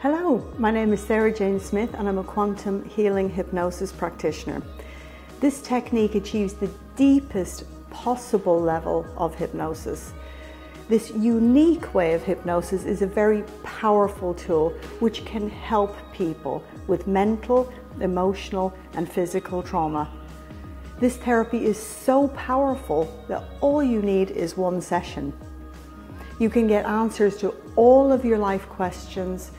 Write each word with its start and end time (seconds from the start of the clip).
Hello, 0.00 0.48
my 0.58 0.70
name 0.70 0.92
is 0.92 1.00
Sarah 1.00 1.34
Jane 1.34 1.58
Smith 1.58 1.92
and 1.94 2.08
I'm 2.08 2.18
a 2.18 2.22
quantum 2.22 2.88
healing 2.88 3.28
hypnosis 3.28 3.90
practitioner. 3.90 4.62
This 5.40 5.60
technique 5.60 6.14
achieves 6.14 6.52
the 6.52 6.70
deepest 6.94 7.64
possible 7.90 8.60
level 8.60 9.04
of 9.16 9.34
hypnosis. 9.34 10.12
This 10.88 11.10
unique 11.10 11.94
way 11.94 12.14
of 12.14 12.22
hypnosis 12.22 12.84
is 12.84 13.02
a 13.02 13.08
very 13.08 13.42
powerful 13.64 14.34
tool 14.34 14.70
which 15.00 15.24
can 15.24 15.50
help 15.50 15.96
people 16.12 16.62
with 16.86 17.08
mental, 17.08 17.68
emotional, 18.00 18.72
and 18.92 19.10
physical 19.10 19.64
trauma. 19.64 20.08
This 21.00 21.16
therapy 21.16 21.66
is 21.66 21.76
so 21.76 22.28
powerful 22.28 23.24
that 23.26 23.42
all 23.60 23.82
you 23.82 24.00
need 24.00 24.30
is 24.30 24.56
one 24.56 24.80
session. 24.80 25.32
You 26.38 26.50
can 26.50 26.68
get 26.68 26.86
answers 26.86 27.36
to 27.38 27.52
all 27.74 28.12
of 28.12 28.24
your 28.24 28.38
life 28.38 28.68
questions. 28.68 29.50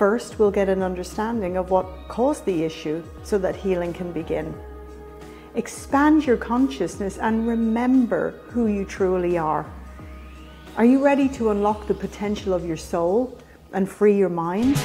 First, 0.00 0.38
we'll 0.38 0.50
get 0.50 0.70
an 0.70 0.82
understanding 0.82 1.58
of 1.58 1.68
what 1.68 1.84
caused 2.08 2.46
the 2.46 2.64
issue 2.64 3.02
so 3.22 3.36
that 3.36 3.54
healing 3.54 3.92
can 3.92 4.12
begin. 4.12 4.54
Expand 5.56 6.24
your 6.24 6.38
consciousness 6.38 7.18
and 7.18 7.46
remember 7.46 8.30
who 8.48 8.66
you 8.66 8.86
truly 8.86 9.36
are. 9.36 9.66
Are 10.78 10.86
you 10.86 11.04
ready 11.04 11.28
to 11.36 11.50
unlock 11.50 11.86
the 11.86 11.92
potential 11.92 12.54
of 12.54 12.64
your 12.64 12.78
soul 12.78 13.38
and 13.74 13.86
free 13.86 14.16
your 14.16 14.30
mind? 14.30 14.78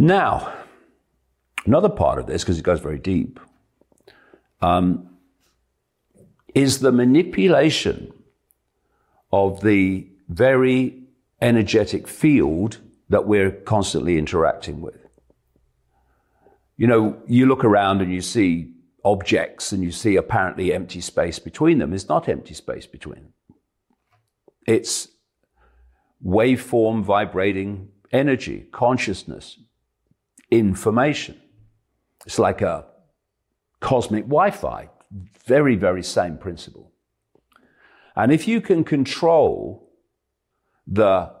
Now, 0.00 0.50
another 1.66 1.90
part 1.90 2.18
of 2.18 2.26
this, 2.26 2.42
because 2.42 2.58
it 2.58 2.62
goes 2.62 2.80
very 2.80 2.98
deep, 2.98 3.38
um, 4.62 5.10
is 6.54 6.78
the 6.78 6.90
manipulation 6.90 8.10
of 9.30 9.60
the 9.60 10.08
very 10.26 11.02
energetic 11.42 12.08
field 12.08 12.78
that 13.10 13.26
we're 13.26 13.50
constantly 13.50 14.16
interacting 14.16 14.80
with. 14.80 15.06
You 16.78 16.86
know, 16.86 17.22
you 17.26 17.44
look 17.44 17.62
around 17.62 18.00
and 18.00 18.10
you 18.10 18.22
see 18.22 18.72
objects 19.04 19.70
and 19.70 19.84
you 19.84 19.92
see 19.92 20.16
apparently 20.16 20.72
empty 20.72 21.02
space 21.02 21.38
between 21.38 21.76
them. 21.76 21.92
It's 21.92 22.08
not 22.08 22.26
empty 22.26 22.54
space 22.54 22.86
between 22.86 23.16
them. 23.16 23.34
It's 24.66 25.08
waveform 26.24 27.02
vibrating 27.02 27.90
energy, 28.10 28.66
consciousness, 28.72 29.58
information. 30.50 31.40
It's 32.26 32.38
like 32.38 32.62
a 32.62 32.86
cosmic 33.80 34.24
Wi 34.24 34.50
Fi, 34.50 34.90
very, 35.46 35.76
very 35.76 36.02
same 36.02 36.36
principle. 36.36 36.92
And 38.16 38.32
if 38.32 38.46
you 38.46 38.60
can 38.60 38.84
control 38.84 39.90
the, 40.86 41.32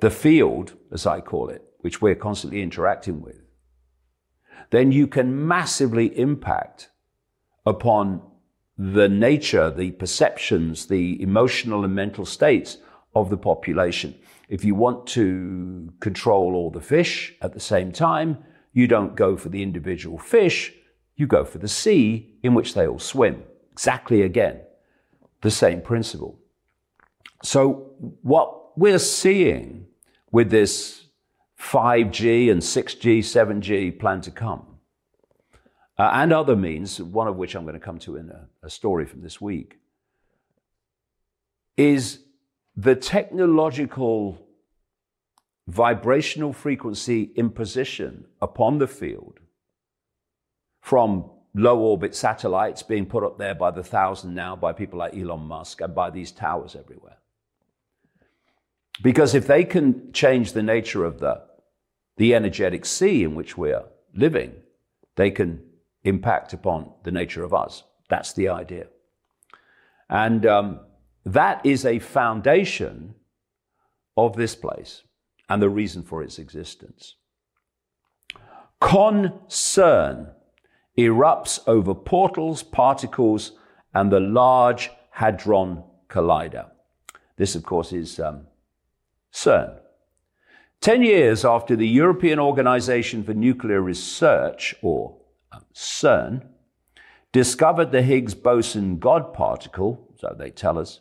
the 0.00 0.10
field, 0.10 0.74
as 0.92 1.06
I 1.06 1.20
call 1.20 1.48
it, 1.48 1.62
which 1.80 2.00
we're 2.00 2.14
constantly 2.14 2.62
interacting 2.62 3.20
with, 3.20 3.42
then 4.70 4.92
you 4.92 5.06
can 5.06 5.46
massively 5.46 6.18
impact 6.18 6.90
upon 7.64 8.22
the 8.78 9.08
nature, 9.08 9.70
the 9.70 9.92
perceptions, 9.92 10.86
the 10.86 11.20
emotional 11.22 11.84
and 11.84 11.94
mental 11.94 12.26
states 12.26 12.78
of 13.16 13.30
the 13.30 13.36
population. 13.36 14.14
If 14.50 14.62
you 14.62 14.74
want 14.74 15.06
to 15.08 15.90
control 16.00 16.54
all 16.54 16.70
the 16.70 16.82
fish 16.82 17.34
at 17.40 17.54
the 17.54 17.60
same 17.60 17.90
time, 17.90 18.44
you 18.74 18.86
don't 18.86 19.16
go 19.16 19.38
for 19.38 19.48
the 19.48 19.62
individual 19.62 20.18
fish, 20.18 20.74
you 21.16 21.26
go 21.26 21.42
for 21.44 21.56
the 21.56 21.66
sea 21.68 22.38
in 22.42 22.52
which 22.52 22.74
they 22.74 22.86
all 22.86 22.98
swim. 22.98 23.42
Exactly 23.72 24.20
again, 24.20 24.60
the 25.40 25.50
same 25.50 25.80
principle. 25.80 26.38
So, 27.42 27.94
what 28.22 28.78
we're 28.78 28.98
seeing 28.98 29.86
with 30.30 30.50
this 30.50 31.06
5G 31.58 32.50
and 32.50 32.60
6G, 32.60 33.20
7G 33.20 33.98
plan 33.98 34.20
to 34.20 34.30
come, 34.30 34.66
uh, 35.98 36.10
and 36.12 36.34
other 36.34 36.54
means, 36.54 37.00
one 37.00 37.28
of 37.28 37.36
which 37.36 37.54
I'm 37.54 37.64
going 37.64 37.80
to 37.80 37.80
come 37.80 37.98
to 38.00 38.16
in 38.16 38.28
a, 38.28 38.66
a 38.66 38.68
story 38.68 39.06
from 39.06 39.22
this 39.22 39.40
week, 39.40 39.78
is 41.78 42.25
the 42.76 42.94
technological 42.94 44.38
vibrational 45.66 46.52
frequency 46.52 47.32
imposition 47.34 48.26
upon 48.40 48.78
the 48.78 48.86
field 48.86 49.40
from 50.80 51.28
low 51.54 51.78
orbit 51.78 52.14
satellites 52.14 52.82
being 52.82 53.06
put 53.06 53.24
up 53.24 53.38
there 53.38 53.54
by 53.54 53.70
the 53.70 53.82
thousand 53.82 54.34
now 54.34 54.54
by 54.54 54.72
people 54.72 54.98
like 54.98 55.16
Elon 55.16 55.40
Musk 55.40 55.80
and 55.80 55.94
by 55.94 56.10
these 56.10 56.30
towers 56.30 56.76
everywhere. 56.76 57.16
Because 59.02 59.34
if 59.34 59.46
they 59.46 59.64
can 59.64 60.12
change 60.12 60.52
the 60.52 60.62
nature 60.62 61.04
of 61.04 61.18
the, 61.18 61.42
the 62.18 62.34
energetic 62.34 62.84
sea 62.84 63.24
in 63.24 63.34
which 63.34 63.56
we're 63.56 63.84
living, 64.14 64.54
they 65.16 65.30
can 65.30 65.62
impact 66.04 66.52
upon 66.52 66.92
the 67.02 67.10
nature 67.10 67.42
of 67.42 67.52
us. 67.52 67.82
That's 68.08 68.32
the 68.34 68.48
idea. 68.50 68.86
And 70.08 70.46
um, 70.46 70.80
that 71.26 71.66
is 71.66 71.84
a 71.84 71.98
foundation 71.98 73.16
of 74.16 74.36
this 74.36 74.54
place 74.54 75.02
and 75.48 75.60
the 75.60 75.68
reason 75.68 76.02
for 76.02 76.22
its 76.22 76.38
existence. 76.38 77.16
Concern 78.80 80.30
erupts 80.96 81.58
over 81.66 81.94
portals, 81.94 82.62
particles, 82.62 83.52
and 83.92 84.12
the 84.12 84.20
Large 84.20 84.90
Hadron 85.10 85.82
Collider. 86.08 86.70
This, 87.36 87.56
of 87.56 87.64
course, 87.64 87.92
is 87.92 88.20
um, 88.20 88.46
CERN. 89.32 89.80
Ten 90.80 91.02
years 91.02 91.44
after 91.44 91.74
the 91.74 91.88
European 91.88 92.38
Organization 92.38 93.24
for 93.24 93.34
Nuclear 93.34 93.80
Research, 93.80 94.76
or 94.80 95.16
um, 95.50 95.64
CERN, 95.74 96.46
discovered 97.32 97.90
the 97.90 98.02
Higgs 98.02 98.34
boson 98.34 98.98
God 98.98 99.34
particle, 99.34 100.14
so 100.18 100.34
they 100.38 100.50
tell 100.50 100.78
us, 100.78 101.00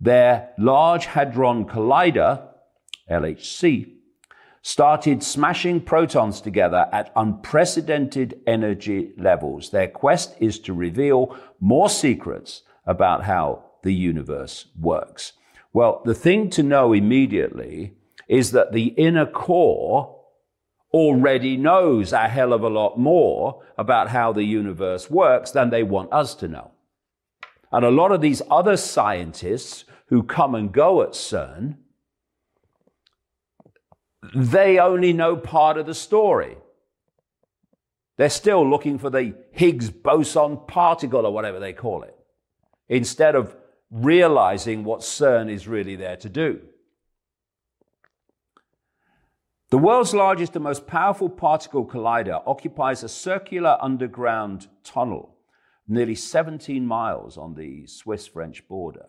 their 0.00 0.50
Large 0.58 1.06
Hadron 1.06 1.66
Collider, 1.66 2.42
LHC, 3.10 3.92
started 4.62 5.22
smashing 5.22 5.80
protons 5.80 6.40
together 6.40 6.88
at 6.92 7.12
unprecedented 7.16 8.40
energy 8.46 9.12
levels. 9.16 9.70
Their 9.70 9.88
quest 9.88 10.34
is 10.38 10.58
to 10.60 10.74
reveal 10.74 11.36
more 11.60 11.88
secrets 11.88 12.62
about 12.86 13.24
how 13.24 13.64
the 13.82 13.94
universe 13.94 14.66
works. 14.78 15.32
Well, 15.72 16.02
the 16.04 16.14
thing 16.14 16.50
to 16.50 16.62
know 16.62 16.92
immediately 16.92 17.94
is 18.28 18.52
that 18.52 18.72
the 18.72 18.88
inner 18.88 19.26
core 19.26 20.16
already 20.92 21.56
knows 21.56 22.12
a 22.12 22.28
hell 22.28 22.52
of 22.52 22.62
a 22.62 22.68
lot 22.68 22.98
more 22.98 23.62
about 23.78 24.08
how 24.08 24.32
the 24.32 24.44
universe 24.44 25.08
works 25.08 25.52
than 25.52 25.70
they 25.70 25.82
want 25.82 26.12
us 26.12 26.34
to 26.34 26.48
know. 26.48 26.72
And 27.72 27.84
a 27.84 27.90
lot 27.90 28.10
of 28.10 28.20
these 28.20 28.42
other 28.50 28.76
scientists 28.76 29.84
who 30.10 30.22
come 30.22 30.54
and 30.54 30.72
go 30.72 31.02
at 31.02 31.12
CERN, 31.12 31.76
they 34.34 34.78
only 34.78 35.12
know 35.12 35.36
part 35.36 35.78
of 35.78 35.86
the 35.86 35.94
story. 35.94 36.56
They're 38.18 38.28
still 38.28 38.68
looking 38.68 38.98
for 38.98 39.08
the 39.08 39.34
Higgs 39.52 39.88
boson 39.88 40.58
particle 40.66 41.24
or 41.24 41.32
whatever 41.32 41.58
they 41.58 41.72
call 41.72 42.02
it, 42.02 42.14
instead 42.88 43.34
of 43.34 43.56
realizing 43.90 44.84
what 44.84 45.00
CERN 45.00 45.50
is 45.50 45.66
really 45.66 45.96
there 45.96 46.16
to 46.18 46.28
do. 46.28 46.60
The 49.70 49.78
world's 49.78 50.12
largest 50.12 50.56
and 50.56 50.64
most 50.64 50.86
powerful 50.88 51.28
particle 51.28 51.86
collider 51.86 52.42
occupies 52.46 53.04
a 53.04 53.08
circular 53.08 53.78
underground 53.80 54.66
tunnel 54.82 55.36
nearly 55.86 56.14
17 56.14 56.84
miles 56.84 57.38
on 57.38 57.54
the 57.54 57.86
Swiss 57.86 58.26
French 58.26 58.66
border. 58.68 59.06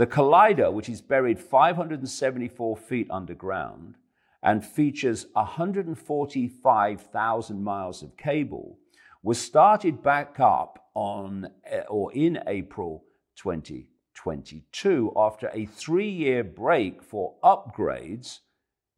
The 0.00 0.06
collider, 0.06 0.72
which 0.72 0.88
is 0.88 1.02
buried 1.02 1.38
574 1.38 2.76
feet 2.78 3.06
underground 3.10 3.96
and 4.42 4.64
features 4.64 5.26
145,000 5.34 7.62
miles 7.62 8.02
of 8.02 8.16
cable, 8.16 8.78
was 9.22 9.38
started 9.38 10.02
back 10.02 10.40
up 10.40 10.88
on 10.94 11.50
eh, 11.66 11.82
or 11.90 12.10
in 12.14 12.42
April 12.46 13.04
2022 13.36 15.12
after 15.14 15.50
a 15.52 15.66
three 15.66 16.08
year 16.08 16.44
break 16.44 17.02
for 17.02 17.34
upgrades 17.44 18.38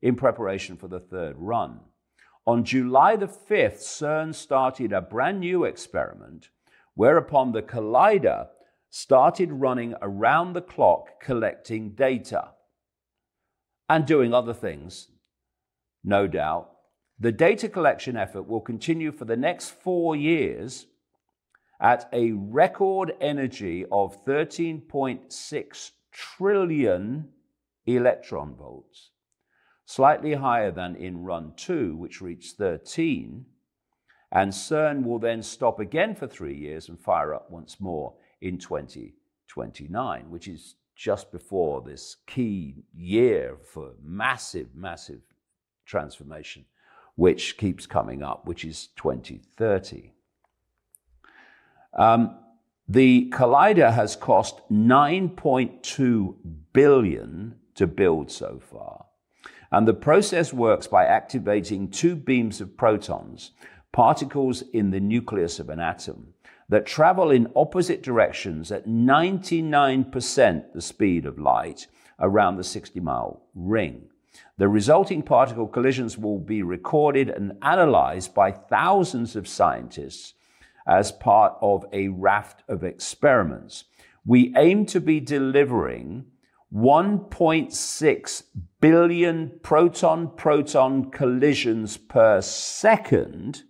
in 0.02 0.14
preparation 0.14 0.76
for 0.76 0.86
the 0.86 1.00
third 1.00 1.34
run. 1.36 1.80
On 2.46 2.62
July 2.62 3.16
the 3.16 3.26
5th, 3.26 3.80
CERN 3.80 4.32
started 4.32 4.92
a 4.92 5.00
brand 5.00 5.40
new 5.40 5.64
experiment, 5.64 6.50
whereupon 6.94 7.50
the 7.50 7.62
collider 7.62 8.46
started 8.94 9.50
running 9.50 9.94
around 10.02 10.52
the 10.52 10.60
clock 10.60 11.18
collecting 11.18 11.94
data 11.94 12.50
and 13.88 14.04
doing 14.04 14.34
other 14.34 14.52
things, 14.52 15.08
no 16.04 16.26
doubt. 16.26 16.70
The 17.18 17.32
data 17.32 17.70
collection 17.70 18.16
effort 18.16 18.42
will 18.42 18.60
continue 18.60 19.10
for 19.10 19.24
the 19.24 19.36
next 19.36 19.70
four 19.70 20.14
years 20.14 20.86
at 21.80 22.06
a 22.12 22.32
record 22.32 23.14
energy 23.18 23.86
of 23.90 24.22
13.6 24.26 25.90
trillion 26.12 27.28
electron 27.86 28.54
volts 28.54 29.12
slightly 29.86 30.34
higher 30.34 30.70
than 30.70 30.96
in 30.96 31.22
run 31.22 31.52
two, 31.56 31.96
which 31.96 32.20
reached 32.20 32.56
13. 32.56 33.44
And 34.30 34.52
CERN 34.52 35.04
will 35.04 35.18
then 35.18 35.42
stop 35.42 35.78
again 35.78 36.14
for 36.14 36.26
three 36.26 36.56
years 36.56 36.88
and 36.88 36.98
fire 36.98 37.34
up 37.34 37.50
once 37.50 37.80
more 37.80 38.14
in 38.42 38.58
2029, 38.58 40.28
which 40.28 40.48
is 40.48 40.74
just 40.94 41.32
before 41.32 41.80
this 41.80 42.16
key 42.26 42.84
year 42.94 43.56
for 43.64 43.92
massive, 44.02 44.74
massive 44.74 45.20
transformation, 45.86 46.64
which 47.14 47.56
keeps 47.56 47.86
coming 47.86 48.22
up, 48.22 48.46
which 48.46 48.64
is 48.64 48.88
2030. 48.96 50.12
Um, 51.94 52.36
the 52.88 53.30
collider 53.30 53.92
has 53.92 54.16
cost 54.16 54.60
9.2 54.70 56.34
billion 56.72 57.54
to 57.74 57.86
build 57.86 58.30
so 58.30 58.60
far. 58.60 59.06
And 59.70 59.88
the 59.88 59.94
process 59.94 60.52
works 60.52 60.86
by 60.86 61.06
activating 61.06 61.88
two 61.88 62.16
beams 62.16 62.60
of 62.60 62.76
protons, 62.76 63.52
particles 63.92 64.62
in 64.72 64.90
the 64.90 65.00
nucleus 65.00 65.58
of 65.58 65.70
an 65.70 65.80
atom, 65.80 66.34
that 66.68 66.86
travel 66.86 67.30
in 67.30 67.52
opposite 67.54 68.02
directions 68.02 68.72
at 68.72 68.86
99% 68.86 70.72
the 70.72 70.80
speed 70.80 71.26
of 71.26 71.38
light 71.38 71.86
around 72.18 72.56
the 72.56 72.64
60 72.64 73.00
mile 73.00 73.42
ring. 73.54 74.08
The 74.56 74.68
resulting 74.68 75.22
particle 75.22 75.66
collisions 75.66 76.16
will 76.16 76.38
be 76.38 76.62
recorded 76.62 77.28
and 77.28 77.58
analyzed 77.62 78.34
by 78.34 78.52
thousands 78.52 79.36
of 79.36 79.48
scientists 79.48 80.34
as 80.86 81.12
part 81.12 81.54
of 81.60 81.84
a 81.92 82.08
raft 82.08 82.62
of 82.68 82.84
experiments. 82.84 83.84
We 84.24 84.54
aim 84.56 84.86
to 84.86 85.00
be 85.00 85.20
delivering 85.20 86.26
1.6 86.72 88.42
billion 88.80 89.60
proton 89.62 90.30
proton 90.36 91.10
collisions 91.10 91.96
per 91.98 92.40
second, 92.40 93.64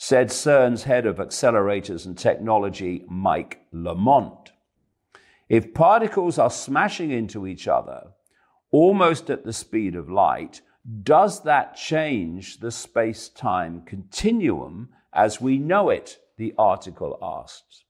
said 0.00 0.28
CERN's 0.28 0.84
head 0.84 1.04
of 1.06 1.16
accelerators 1.16 2.06
and 2.06 2.16
technology, 2.16 3.04
Mike 3.08 3.66
Lamont. 3.72 4.52
If 5.48 5.74
particles 5.74 6.38
are 6.38 6.50
smashing 6.50 7.10
into 7.10 7.48
each 7.48 7.66
other 7.66 8.12
almost 8.70 9.28
at 9.28 9.44
the 9.44 9.52
speed 9.52 9.96
of 9.96 10.08
light, 10.08 10.60
does 11.02 11.42
that 11.42 11.74
change 11.74 12.60
the 12.60 12.70
space 12.70 13.28
time 13.28 13.82
continuum 13.84 14.90
as 15.12 15.40
we 15.40 15.58
know 15.58 15.90
it? 15.90 16.18
The 16.36 16.54
article 16.56 17.18
asks. 17.20 17.82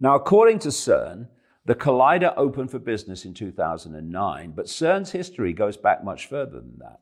Now, 0.00 0.14
according 0.14 0.60
to 0.60 0.68
CERN, 0.68 1.28
the 1.66 1.74
Collider 1.74 2.32
opened 2.36 2.70
for 2.70 2.78
business 2.78 3.26
in 3.26 3.34
2009, 3.34 4.52
but 4.52 4.66
CERN's 4.66 5.10
history 5.10 5.52
goes 5.52 5.76
back 5.76 6.02
much 6.02 6.26
further 6.26 6.60
than 6.60 6.78
that. 6.78 7.00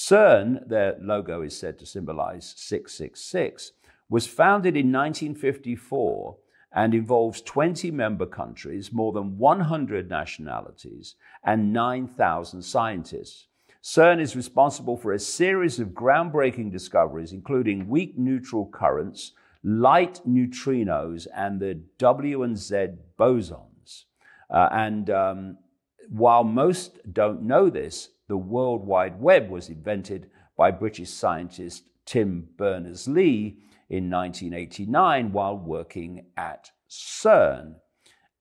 CERN, 0.00 0.68
their 0.68 0.96
logo 1.00 1.42
is 1.42 1.58
said 1.58 1.76
to 1.76 1.84
symbolize 1.84 2.54
666, 2.56 3.72
was 4.08 4.28
founded 4.28 4.76
in 4.76 4.92
1954 4.92 6.36
and 6.72 6.94
involves 6.94 7.42
20 7.42 7.90
member 7.90 8.24
countries, 8.24 8.92
more 8.92 9.10
than 9.10 9.36
100 9.38 10.08
nationalities, 10.08 11.16
and 11.42 11.72
9,000 11.72 12.62
scientists. 12.62 13.48
CERN 13.82 14.20
is 14.20 14.36
responsible 14.36 14.96
for 14.96 15.12
a 15.12 15.18
series 15.18 15.80
of 15.80 15.88
groundbreaking 15.88 16.70
discoveries, 16.70 17.32
including 17.32 17.88
weak 17.88 18.16
neutral 18.16 18.66
currents, 18.66 19.32
light 19.64 20.20
neutrinos, 20.24 21.26
and 21.34 21.58
the 21.58 21.74
W 21.98 22.44
and 22.44 22.56
Z 22.56 22.90
bosons. 23.18 24.04
Uh, 24.48 24.68
and 24.70 25.10
um, 25.10 25.58
while 26.08 26.44
most 26.44 26.98
don't 27.12 27.42
know 27.42 27.70
this, 27.70 28.10
the 28.28 28.36
World 28.36 28.86
Wide 28.86 29.20
Web 29.20 29.50
was 29.50 29.68
invented 29.68 30.30
by 30.56 30.70
British 30.70 31.10
scientist 31.10 31.88
Tim 32.04 32.48
Berners 32.56 33.06
Lee 33.06 33.58
in 33.88 34.10
1989 34.10 35.32
while 35.32 35.56
working 35.56 36.26
at 36.36 36.70
CERN. 36.88 37.76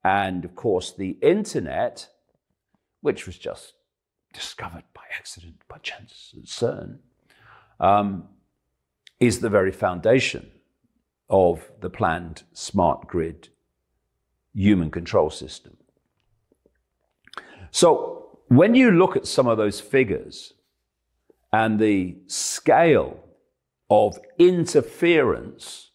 And 0.04 0.46
of 0.46 0.56
course, 0.56 0.94
the 0.94 1.18
internet, 1.22 2.08
which 3.02 3.26
was 3.26 3.38
just 3.38 3.74
discovered 4.34 4.84
by 4.94 5.04
accident, 5.18 5.62
by 5.68 5.78
chance 5.80 6.34
at 6.38 6.46
CERN, 6.46 7.00
um, 7.80 8.28
is 9.20 9.40
the 9.40 9.50
very 9.50 9.72
foundation 9.72 10.52
of 11.30 11.70
the 11.82 11.90
planned 11.90 12.44
smart 12.54 13.08
grid 13.08 13.50
human 14.54 14.90
control 14.90 15.30
system. 15.30 15.78
So 17.72 18.40
when 18.48 18.76
you 18.76 18.92
look 18.92 19.16
at 19.16 19.28
some 19.28 19.48
of 19.48 19.58
those 19.58 19.80
figures 19.80 20.54
and 21.52 21.80
the 21.80 22.18
scale 22.28 23.24
of 23.90 24.20
interference 24.38 25.92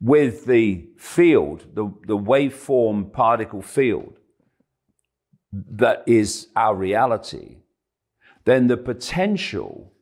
with 0.00 0.46
the 0.46 0.88
field, 0.98 1.66
the, 1.74 1.92
the 2.06 2.16
waveform 2.16 3.12
particle 3.12 3.62
field 3.62 4.14
that 5.52 6.04
is 6.06 6.48
our 6.56 6.74
reality, 6.74 7.56
then 8.44 8.66
the 8.68 8.76
potential 8.76 9.92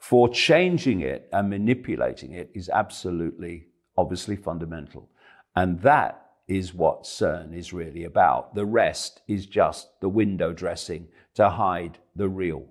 for 0.00 0.28
changing 0.28 1.00
it 1.00 1.28
and 1.32 1.50
manipulating 1.50 2.32
it 2.32 2.50
is 2.54 2.68
absolutely, 2.68 3.66
obviously 3.96 4.36
fundamental. 4.36 5.08
And 5.54 5.80
that 5.80 6.25
is 6.48 6.72
what 6.72 7.04
CERN 7.04 7.54
is 7.54 7.72
really 7.72 8.04
about. 8.04 8.54
The 8.54 8.66
rest 8.66 9.22
is 9.26 9.46
just 9.46 9.88
the 10.00 10.08
window 10.08 10.52
dressing 10.52 11.08
to 11.34 11.50
hide 11.50 11.98
the 12.14 12.28
real 12.28 12.66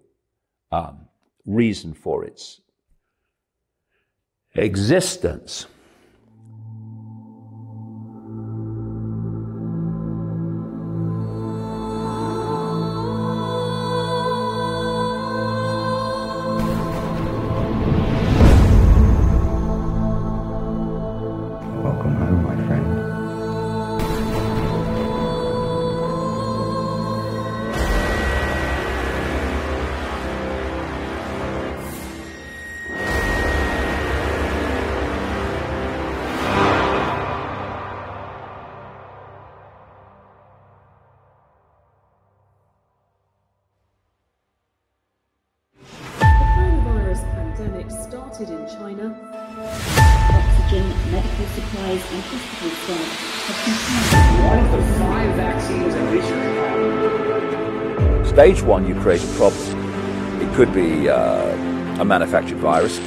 um, 0.72 1.08
reason 1.46 1.94
for 1.94 2.24
its 2.24 2.62
existence. 4.56 5.68
Stage 58.36 58.62
one, 58.62 58.86
you 58.86 58.94
create 58.96 59.24
a 59.24 59.28
problem. 59.38 60.42
It 60.42 60.54
could 60.56 60.74
be 60.74 61.08
uh, 61.08 62.02
a 62.02 62.04
manufactured 62.04 62.58
virus. 62.58 62.98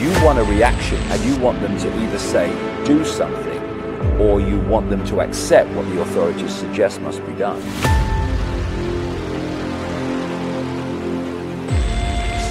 You 0.00 0.10
want 0.24 0.38
a 0.38 0.44
reaction 0.44 0.98
and 0.98 1.20
you 1.24 1.36
want 1.42 1.60
them 1.60 1.76
to 1.78 2.00
either 2.00 2.18
say, 2.20 2.48
do 2.84 3.04
something, 3.04 3.58
or 4.20 4.40
you 4.40 4.60
want 4.60 4.88
them 4.88 5.04
to 5.06 5.20
accept 5.20 5.68
what 5.70 5.84
the 5.86 6.00
authorities 6.02 6.54
suggest 6.54 7.00
must 7.00 7.18
be 7.26 7.32
done. 7.32 7.60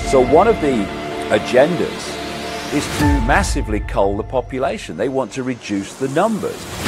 So 0.09 0.19
one 0.19 0.49
of 0.49 0.59
the 0.59 0.83
agendas 1.29 2.73
is 2.73 2.85
to 2.99 3.05
massively 3.21 3.79
cull 3.79 4.17
the 4.17 4.23
population. 4.23 4.97
They 4.97 5.07
want 5.07 5.31
to 5.31 5.43
reduce 5.43 5.93
the 5.93 6.09
numbers. 6.09 6.80